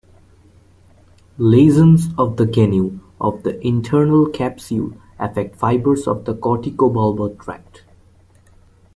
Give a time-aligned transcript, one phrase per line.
[1.37, 7.83] Lesions of the genu of the internal capsule affect fibers of the corticobulbar tract.